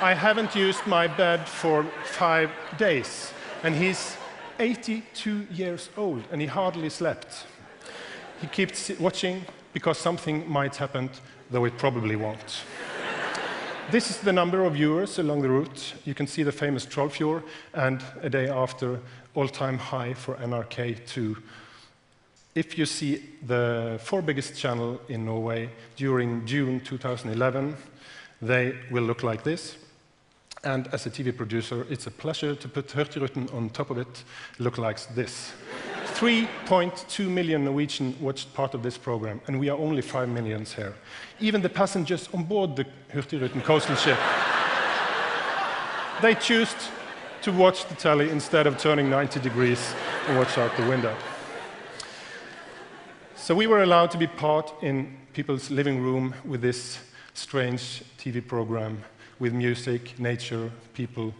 I 0.00 0.14
haven't 0.14 0.54
used 0.54 0.86
my 0.86 1.06
bed 1.06 1.48
for 1.48 1.84
five 2.04 2.50
days. 2.76 3.32
And 3.64 3.74
he's 3.74 4.16
82 4.62 5.48
years 5.50 5.90
old, 5.96 6.22
and 6.30 6.40
he 6.40 6.46
hardly 6.46 6.88
slept. 6.88 7.46
He 8.40 8.46
keeps 8.46 8.90
watching 9.00 9.44
because 9.72 9.98
something 9.98 10.48
might 10.48 10.76
happen, 10.76 11.10
though 11.50 11.64
it 11.64 11.76
probably 11.78 12.14
won't. 12.14 12.62
this 13.90 14.08
is 14.08 14.18
the 14.18 14.32
number 14.32 14.64
of 14.64 14.74
viewers 14.74 15.18
along 15.18 15.42
the 15.42 15.48
route. 15.48 15.94
You 16.04 16.14
can 16.14 16.28
see 16.28 16.44
the 16.44 16.52
famous 16.52 16.86
Trollfjord, 16.86 17.42
and 17.74 18.04
a 18.22 18.30
day 18.30 18.48
after, 18.48 19.00
all-time 19.34 19.78
high 19.78 20.14
for 20.14 20.36
NRK2. 20.36 21.42
If 22.54 22.78
you 22.78 22.86
see 22.86 23.30
the 23.44 23.98
four 24.00 24.22
biggest 24.22 24.56
channel 24.56 25.00
in 25.08 25.24
Norway 25.24 25.70
during 25.96 26.46
June 26.46 26.78
2011, 26.78 27.76
they 28.40 28.76
will 28.92 29.02
look 29.02 29.24
like 29.24 29.42
this. 29.42 29.76
And 30.64 30.86
as 30.92 31.06
a 31.06 31.10
TV 31.10 31.36
producer, 31.36 31.84
it's 31.90 32.06
a 32.06 32.10
pleasure 32.10 32.54
to 32.54 32.68
put 32.68 32.86
Hurtigruten 32.86 33.52
on 33.52 33.70
top 33.70 33.90
of 33.90 33.98
it, 33.98 34.22
look 34.60 34.78
like 34.78 35.00
this. 35.14 35.52
3.2 36.14 37.28
million 37.28 37.64
Norwegian 37.64 38.14
watched 38.20 38.54
part 38.54 38.72
of 38.74 38.82
this 38.84 38.96
program, 38.96 39.40
and 39.48 39.58
we 39.58 39.68
are 39.68 39.76
only 39.76 40.02
5 40.02 40.28
millions 40.28 40.72
here. 40.72 40.94
Even 41.40 41.62
the 41.62 41.68
passengers 41.68 42.28
on 42.32 42.44
board 42.44 42.76
the 42.76 42.86
Hurtigruten 43.12 43.64
coastal 43.64 43.96
ship, 43.96 44.18
they 46.22 46.36
choose 46.36 46.72
to 47.42 47.50
watch 47.50 47.88
the 47.88 47.96
telly 47.96 48.30
instead 48.30 48.68
of 48.68 48.78
turning 48.78 49.10
90 49.10 49.40
degrees 49.40 49.94
and 50.28 50.38
watch 50.38 50.56
out 50.58 50.76
the 50.76 50.88
window. 50.88 51.16
So 53.34 53.56
we 53.56 53.66
were 53.66 53.82
allowed 53.82 54.12
to 54.12 54.18
be 54.18 54.28
part 54.28 54.72
in 54.80 55.16
people's 55.32 55.72
living 55.72 56.00
room 56.00 56.34
with 56.44 56.60
this 56.60 57.00
strange 57.34 58.04
TV 58.16 58.46
program 58.46 59.02
with 59.38 59.52
music, 59.52 60.18
nature, 60.18 60.70
people. 60.94 61.34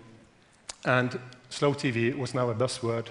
And 0.84 1.18
slow 1.50 1.75
TV 1.75 2.16
was 2.16 2.34
now 2.34 2.50
a 2.50 2.54
buzzword, 2.54 3.06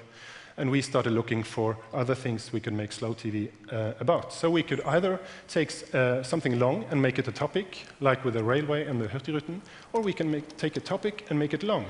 and 0.58 0.70
we 0.70 0.82
started 0.82 1.14
looking 1.14 1.44
for 1.44 1.78
other 1.94 2.16
things 2.16 2.52
we 2.52 2.60
could 2.60 2.74
make 2.74 2.92
slow 2.92 3.14
TV 3.14 3.50
uh, 3.72 3.94
about. 4.00 4.34
So 4.34 4.50
we 4.50 4.64
could 4.64 4.82
either 4.82 5.20
take 5.48 5.72
uh, 5.94 6.24
something 6.24 6.60
long 6.60 6.86
and 6.92 7.02
make 7.02 7.20
it 7.20 7.28
a 7.28 7.32
topic, 7.32 7.86
like 8.00 8.26
with 8.26 8.34
the 8.34 8.44
railway 8.44 8.86
and 8.86 9.00
the 9.02 9.08
Hurtigruten, 9.08 9.62
or 9.94 10.02
we 10.02 10.14
can 10.14 10.30
make, 10.30 10.58
take 10.58 10.78
a 10.78 10.82
topic 10.82 11.26
and 11.30 11.40
make 11.40 11.54
it 11.54 11.64
long. 11.64 11.86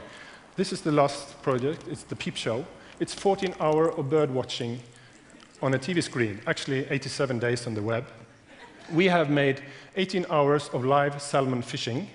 This 0.56 0.72
is 0.72 0.82
the 0.82 0.92
last 0.92 1.42
project, 1.42 1.88
it's 1.90 2.04
the 2.04 2.16
Peep 2.16 2.36
Show. 2.36 2.66
It's 3.00 3.14
14 3.14 3.56
hours 3.60 3.96
of 3.98 4.10
bird 4.10 4.30
watching 4.30 4.80
on 5.62 5.74
a 5.74 5.80
TV 5.80 6.04
screen, 6.04 6.40
actually 6.46 6.88
87 6.90 7.40
days 7.40 7.68
on 7.68 7.74
the 7.74 7.82
web. 7.82 8.06
We 8.94 9.06
have 9.06 9.30
made 9.30 9.62
18 9.96 10.26
hours 10.30 10.70
of 10.70 10.84
live 10.84 11.22
salmon 11.22 11.62
fishing. 11.62 12.08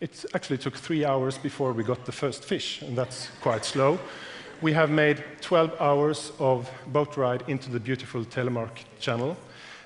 It 0.00 0.24
actually 0.32 0.58
took 0.58 0.76
three 0.76 1.04
hours 1.04 1.38
before 1.38 1.72
we 1.72 1.82
got 1.82 2.04
the 2.04 2.12
first 2.12 2.44
fish, 2.44 2.82
and 2.82 2.96
that's 2.96 3.30
quite 3.40 3.64
slow. 3.64 3.98
We 4.62 4.72
have 4.72 4.90
made 4.90 5.24
12 5.40 5.80
hours 5.80 6.32
of 6.38 6.70
boat 6.86 7.16
ride 7.16 7.42
into 7.48 7.68
the 7.70 7.80
beautiful 7.80 8.24
Telemark 8.24 8.84
Channel, 9.00 9.36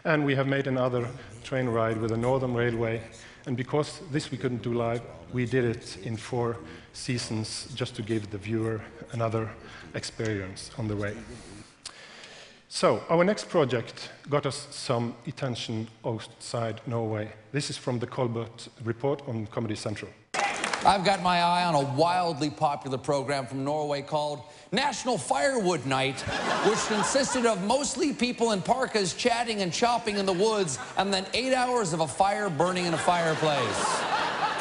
and 0.04 0.26
we 0.26 0.34
have 0.34 0.46
made 0.46 0.66
another 0.66 1.08
train 1.44 1.66
ride 1.66 1.96
with 1.96 2.10
the 2.10 2.18
Northern 2.18 2.52
Railway. 2.52 3.02
And 3.46 3.56
because 3.56 4.00
this 4.10 4.30
we 4.30 4.36
couldn't 4.36 4.62
do 4.62 4.74
live, 4.74 5.00
we 5.32 5.46
did 5.46 5.64
it 5.64 5.96
in 6.02 6.18
four 6.18 6.58
seasons 6.92 7.68
just 7.74 7.96
to 7.96 8.02
give 8.02 8.30
the 8.30 8.38
viewer 8.38 8.82
another 9.12 9.50
experience 9.94 10.70
on 10.78 10.88
the 10.88 10.96
way. 10.96 11.16
So, 12.74 13.02
our 13.10 13.22
next 13.22 13.50
project 13.50 14.08
got 14.30 14.46
us 14.46 14.66
some 14.70 15.14
attention 15.26 15.88
outside 16.06 16.80
Norway. 16.86 17.30
This 17.52 17.68
is 17.68 17.76
from 17.76 17.98
the 17.98 18.06
Colbert 18.06 18.68
report 18.82 19.20
on 19.28 19.46
Comedy 19.48 19.74
Central. 19.74 20.10
I've 20.86 21.04
got 21.04 21.22
my 21.22 21.42
eye 21.42 21.64
on 21.64 21.74
a 21.74 21.82
wildly 21.92 22.48
popular 22.48 22.96
program 22.96 23.44
from 23.44 23.62
Norway 23.62 24.00
called 24.00 24.40
National 24.72 25.18
Firewood 25.18 25.84
Night, 25.84 26.18
which 26.66 26.78
consisted 26.86 27.44
of 27.44 27.62
mostly 27.62 28.14
people 28.14 28.52
in 28.52 28.62
parkas 28.62 29.12
chatting 29.12 29.60
and 29.60 29.70
chopping 29.70 30.16
in 30.16 30.24
the 30.24 30.32
woods, 30.32 30.78
and 30.96 31.12
then 31.12 31.26
eight 31.34 31.52
hours 31.52 31.92
of 31.92 32.00
a 32.00 32.08
fire 32.08 32.48
burning 32.48 32.86
in 32.86 32.94
a 32.94 32.98
fireplace. 32.98 34.02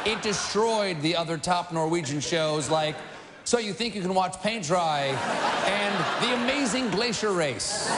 It 0.06 0.22
destroyed 0.22 1.02
the 1.02 1.16
other 1.16 1.38
top 1.38 1.72
Norwegian 1.72 2.20
shows 2.20 2.70
like 2.70 2.98
So 3.44 3.58
You 3.58 3.74
Think 3.74 3.96
You 3.96 4.02
Can 4.02 4.14
Watch 4.14 4.40
Paint 4.42 4.66
Dry 4.66 5.06
and 5.66 6.24
The 6.24 6.34
Amazing 6.44 6.92
Glacier 6.92 7.32
Race. 7.32 7.90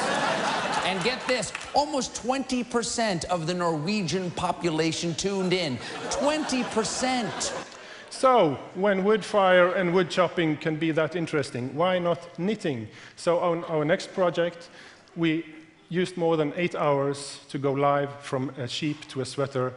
And 0.85 1.03
get 1.03 1.25
this, 1.27 1.51
almost 1.73 2.13
20% 2.23 3.25
of 3.25 3.47
the 3.47 3.53
Norwegian 3.53 4.31
population 4.31 5.13
tuned 5.15 5.53
in. 5.53 5.77
20%. 6.09 7.67
So, 8.09 8.57
when 8.75 9.03
wood 9.03 9.25
fire 9.25 9.73
and 9.73 9.93
wood 9.93 10.09
chopping 10.09 10.55
can 10.55 10.77
be 10.77 10.91
that 10.91 11.15
interesting, 11.15 11.75
why 11.75 11.99
not 11.99 12.39
knitting? 12.39 12.87
So, 13.15 13.39
on 13.39 13.63
our 13.65 13.83
next 13.83 14.13
project, 14.13 14.69
we 15.15 15.45
used 15.89 16.15
more 16.15 16.37
than 16.37 16.53
eight 16.55 16.75
hours 16.75 17.39
to 17.49 17.57
go 17.57 17.73
live 17.73 18.11
from 18.21 18.49
a 18.57 18.67
sheep 18.67 19.07
to 19.09 19.21
a 19.21 19.25
sweater. 19.25 19.73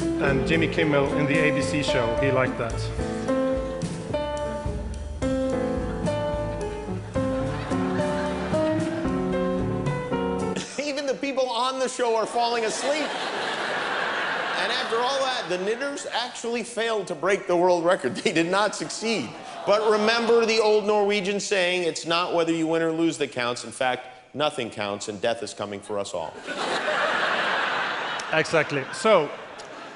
And 0.00 0.46
Jimmy 0.46 0.68
Kimmel 0.68 1.12
in 1.14 1.26
the 1.26 1.36
ABC 1.36 1.84
show, 1.84 2.14
he 2.16 2.30
liked 2.30 2.58
that. 2.58 3.33
Show 11.94 12.16
are 12.16 12.26
falling 12.26 12.64
asleep. 12.64 13.08
And 14.58 14.72
after 14.72 14.96
all 14.96 15.18
that, 15.20 15.46
the 15.48 15.58
knitters 15.58 16.06
actually 16.12 16.62
failed 16.62 17.06
to 17.08 17.14
break 17.14 17.46
the 17.46 17.56
world 17.56 17.84
record. 17.84 18.16
They 18.16 18.32
did 18.32 18.50
not 18.50 18.74
succeed. 18.74 19.28
But 19.66 19.90
remember 19.90 20.46
the 20.46 20.60
old 20.60 20.86
Norwegian 20.86 21.40
saying, 21.40 21.84
it's 21.84 22.06
not 22.06 22.34
whether 22.34 22.52
you 22.52 22.66
win 22.66 22.82
or 22.82 22.92
lose 22.92 23.18
that 23.18 23.32
counts. 23.32 23.64
In 23.64 23.72
fact, 23.72 24.34
nothing 24.34 24.70
counts, 24.70 25.08
and 25.08 25.20
death 25.20 25.42
is 25.42 25.54
coming 25.54 25.80
for 25.80 25.98
us 25.98 26.14
all. 26.14 26.34
Exactly. 28.32 28.84
So, 28.92 29.30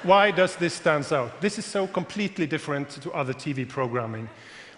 why 0.03 0.31
does 0.31 0.55
this 0.55 0.73
stand 0.73 1.11
out? 1.11 1.41
This 1.41 1.59
is 1.59 1.65
so 1.65 1.85
completely 1.85 2.47
different 2.47 2.89
to 3.01 3.11
other 3.11 3.33
TV 3.33 3.67
programming. 3.67 4.29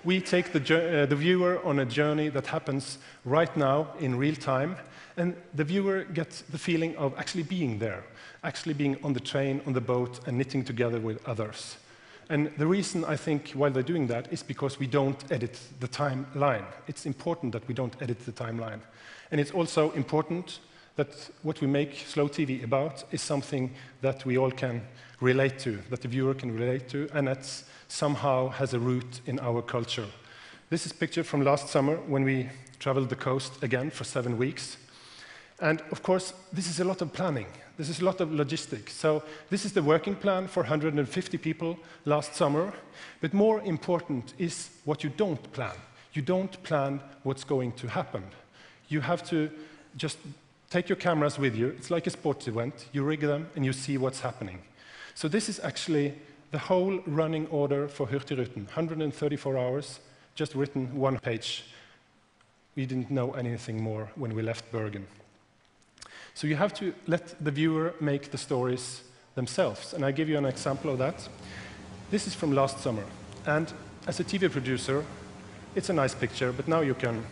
We 0.03 0.19
take 0.19 0.51
the, 0.51 0.59
uh, 0.59 1.05
the 1.05 1.15
viewer 1.15 1.63
on 1.63 1.79
a 1.79 1.85
journey 1.85 2.29
that 2.29 2.47
happens 2.47 2.97
right 3.23 3.55
now 3.55 3.89
in 3.99 4.17
real 4.17 4.35
time, 4.35 4.77
and 5.17 5.35
the 5.53 5.63
viewer 5.63 6.03
gets 6.03 6.41
the 6.41 6.57
feeling 6.57 6.95
of 6.97 7.17
actually 7.17 7.43
being 7.43 7.79
there, 7.79 8.03
actually 8.43 8.73
being 8.73 8.97
on 9.03 9.13
the 9.13 9.19
train, 9.19 9.61
on 9.65 9.73
the 9.73 9.81
boat, 9.81 10.19
and 10.27 10.37
knitting 10.37 10.63
together 10.63 10.99
with 10.99 11.25
others. 11.27 11.77
And 12.29 12.49
the 12.57 12.67
reason 12.67 13.03
I 13.03 13.17
think 13.17 13.51
while 13.51 13.71
they're 13.71 13.83
doing 13.83 14.07
that 14.07 14.31
is 14.31 14.41
because 14.41 14.79
we 14.79 14.87
don't 14.87 15.21
edit 15.31 15.59
the 15.81 15.87
timeline. 15.87 16.65
It's 16.87 17.05
important 17.05 17.51
that 17.51 17.67
we 17.67 17.73
don't 17.73 17.95
edit 18.01 18.25
the 18.25 18.31
timeline. 18.31 18.79
And 19.31 19.41
it's 19.41 19.51
also 19.51 19.91
important 19.91 20.59
that 20.95 21.29
what 21.43 21.59
we 21.61 21.67
make 21.67 21.95
slow 21.95 22.27
TV 22.27 22.63
about 22.63 23.03
is 23.11 23.21
something 23.21 23.73
that 24.01 24.25
we 24.25 24.37
all 24.37 24.51
can 24.51 24.81
relate 25.19 25.59
to, 25.59 25.79
that 25.89 26.01
the 26.01 26.07
viewer 26.07 26.33
can 26.33 26.57
relate 26.57 26.87
to, 26.89 27.09
and 27.13 27.27
that 27.27 27.45
somehow 27.87 28.49
has 28.49 28.73
a 28.73 28.79
root 28.79 29.21
in 29.25 29.39
our 29.39 29.61
culture. 29.61 30.07
This 30.69 30.85
is 30.85 30.93
a 30.93 30.95
picture 30.95 31.23
from 31.23 31.43
last 31.43 31.67
summer 31.67 31.97
when 32.07 32.23
we 32.23 32.49
traveled 32.79 33.09
the 33.09 33.15
coast 33.15 33.61
again 33.61 33.89
for 33.89 34.05
seven 34.05 34.37
weeks. 34.37 34.77
And 35.61 35.81
of 35.91 36.01
course, 36.01 36.33
this 36.51 36.67
is 36.67 36.79
a 36.79 36.83
lot 36.83 37.01
of 37.01 37.13
planning. 37.13 37.45
This 37.77 37.87
is 37.87 38.01
a 38.01 38.05
lot 38.05 38.19
of 38.19 38.31
logistics. 38.31 38.93
So 38.93 39.23
this 39.49 39.63
is 39.63 39.73
the 39.73 39.83
working 39.83 40.15
plan 40.15 40.47
for 40.47 40.63
150 40.63 41.37
people 41.37 41.77
last 42.05 42.35
summer. 42.35 42.73
But 43.21 43.33
more 43.33 43.61
important 43.61 44.33
is 44.39 44.71
what 44.85 45.03
you 45.03 45.11
don't 45.15 45.51
plan. 45.53 45.75
You 46.13 46.23
don't 46.23 46.61
plan 46.63 46.99
what's 47.23 47.43
going 47.43 47.73
to 47.73 47.87
happen. 47.87 48.23
You 48.89 49.01
have 49.01 49.23
to 49.29 49.49
just 49.95 50.17
take 50.69 50.89
your 50.89 50.95
cameras 50.95 51.37
with 51.37 51.55
you. 51.55 51.67
It's 51.67 51.91
like 51.91 52.07
a 52.07 52.09
sports 52.09 52.47
event. 52.47 52.87
You 52.91 53.03
rig 53.03 53.21
them 53.21 53.47
and 53.55 53.63
you 53.63 53.73
see 53.73 53.97
what's 53.97 54.21
happening. 54.21 54.59
So 55.13 55.27
this 55.27 55.47
is 55.47 55.59
actually 55.59 56.13
the 56.51 56.59
whole 56.59 56.99
running 57.05 57.47
order 57.47 57.87
for 57.87 58.07
Hurtigruten. 58.07 58.65
134 58.65 59.57
hours, 59.57 59.99
just 60.33 60.55
written 60.55 60.95
one 60.95 61.19
page. 61.19 61.65
We 62.75 62.85
didn't 62.85 63.11
know 63.11 63.31
anything 63.33 63.81
more 63.81 64.11
when 64.15 64.33
we 64.33 64.41
left 64.41 64.71
Bergen. 64.71 65.07
So 66.33 66.47
you 66.47 66.55
have 66.55 66.73
to 66.75 66.93
let 67.07 67.35
the 67.43 67.51
viewer 67.51 67.93
make 67.99 68.31
the 68.31 68.37
stories 68.37 69.03
themselves. 69.35 69.93
And 69.93 70.05
I 70.05 70.11
give 70.11 70.29
you 70.29 70.37
an 70.37 70.45
example 70.45 70.91
of 70.91 70.97
that. 70.99 71.27
This 72.09 72.27
is 72.27 72.33
from 72.33 72.53
last 72.53 72.79
summer. 72.79 73.03
And 73.45 73.71
as 74.07 74.19
a 74.19 74.23
TV 74.23 74.51
producer, 74.51 75.05
it's 75.75 75.89
a 75.89 75.93
nice 75.93 76.15
picture, 76.15 76.51
but 76.51 76.67
now 76.67 76.81
you 76.81 76.93
can, 76.93 77.23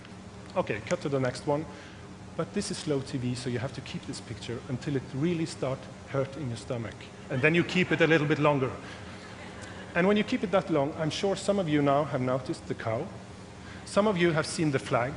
okay, 0.56 0.82
cut 0.88 1.01
to 1.01 1.10
the 1.10 1.20
next 1.20 1.48
one. 1.48 1.65
But 2.38 2.53
this 2.53 2.72
is 2.72 2.77
slow 2.77 3.00
TV, 3.00 3.36
so 3.36 3.50
you 3.50 3.60
have 3.60 3.74
to 3.74 3.82
keep 3.82 4.06
this 4.06 4.22
picture 4.22 4.60
until 4.70 4.96
it 4.96 5.03
really 5.13 5.46
starts 5.46 5.86
hurting 6.08 6.48
your 6.48 6.58
stomach. 6.58 6.96
And 7.29 7.41
then 7.41 7.53
you 7.53 7.63
keep 7.63 7.91
it 7.91 8.01
a 8.01 8.08
little 8.08 8.27
bit 8.27 8.39
longer. 8.39 8.72
And 9.96 10.08
when 10.08 10.18
you 10.18 10.24
keep 10.24 10.44
it 10.44 10.51
that 10.51 10.70
long, 10.70 10.94
I'm 11.00 11.10
sure 11.10 11.36
some 11.36 11.60
of 11.60 11.68
you 11.68 11.82
now 11.82 12.06
have 12.06 12.22
noticed 12.22 12.68
the 12.68 12.75
cow. 12.75 13.05
Some 13.85 14.07
of 14.07 14.18
you 14.18 14.31
have 14.31 14.46
seen 14.46 14.72
the 14.72 14.79
flag. 14.79 15.14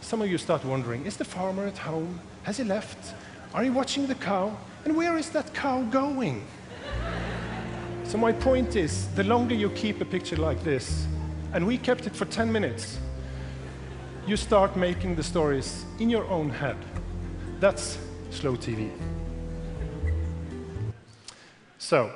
Some 0.00 0.22
of 0.22 0.28
you 0.30 0.38
start 0.38 0.64
wondering, 0.64 1.04
is 1.04 1.16
the 1.16 1.24
farmer 1.24 1.66
at 1.66 1.78
home? 1.78 2.20
Has 2.44 2.58
he 2.58 2.64
left? 2.64 3.14
Are 3.54 3.64
you 3.64 3.72
watching 3.72 4.06
the 4.06 4.14
cow? 4.14 4.56
And 4.84 4.94
where 4.94 5.16
is 5.16 5.30
that 5.30 5.54
cow 5.54 5.82
going? 5.84 6.46
So 8.04 8.18
my 8.18 8.32
point 8.32 8.76
is, 8.76 9.08
the 9.14 9.24
longer 9.24 9.54
you 9.54 9.70
keep 9.70 10.00
a 10.00 10.04
picture 10.04 10.36
like 10.36 10.62
this, 10.62 11.06
and 11.54 11.66
we 11.66 11.78
kept 11.78 12.06
it 12.06 12.14
for 12.14 12.26
10 12.26 12.52
minutes, 12.52 12.98
you 14.26 14.36
start 14.36 14.76
making 14.76 15.16
the 15.16 15.22
stories 15.22 15.84
in 15.98 16.10
your 16.10 16.26
own 16.26 16.50
head. 16.50 16.76
That's 17.60 17.98
slow 18.30 18.56
TV. 18.56 18.90
So, 21.78 22.12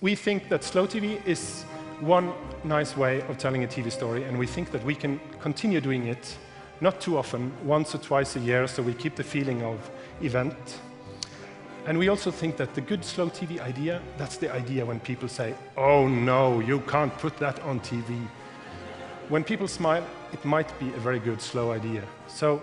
we 0.00 0.16
think 0.16 0.48
that 0.48 0.64
slow 0.64 0.86
TV 0.86 1.24
is 1.26 1.62
one 2.00 2.32
nice 2.64 2.96
way 2.96 3.22
of 3.22 3.38
telling 3.38 3.62
a 3.62 3.68
TV 3.68 3.90
story, 3.90 4.24
and 4.24 4.36
we 4.36 4.46
think 4.46 4.72
that 4.72 4.84
we 4.84 4.94
can 4.94 5.20
continue 5.40 5.80
doing 5.80 6.06
it, 6.08 6.36
not 6.80 7.00
too 7.00 7.16
often, 7.16 7.52
once 7.64 7.94
or 7.94 7.98
twice 7.98 8.36
a 8.36 8.40
year, 8.40 8.66
so 8.66 8.82
we 8.82 8.94
keep 8.94 9.14
the 9.16 9.24
feeling 9.24 9.62
of 9.62 9.90
event. 10.20 10.80
And 11.86 11.98
we 11.98 12.08
also 12.08 12.30
think 12.30 12.56
that 12.56 12.74
the 12.74 12.80
good 12.80 13.04
slow 13.04 13.28
TV 13.28 13.60
idea, 13.60 14.00
that's 14.16 14.36
the 14.36 14.52
idea 14.52 14.84
when 14.84 15.00
people 15.00 15.28
say, 15.28 15.54
oh 15.76 16.08
no, 16.08 16.60
you 16.60 16.80
can't 16.80 17.16
put 17.18 17.36
that 17.38 17.60
on 17.60 17.80
TV. 17.80 18.26
When 19.28 19.44
people 19.44 19.68
smile, 19.68 20.04
it 20.32 20.44
might 20.44 20.78
be 20.78 20.88
a 20.88 20.98
very 20.98 21.18
good 21.18 21.40
slow 21.40 21.72
idea. 21.72 22.02
So, 22.26 22.62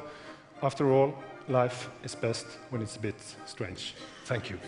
after 0.63 0.91
all, 0.91 1.15
life 1.47 1.89
is 2.04 2.15
best 2.15 2.45
when 2.69 2.82
it's 2.82 2.95
a 2.95 3.00
bit 3.00 3.15
strange. 3.45 3.95
Thank 4.26 4.50
you. 4.50 4.60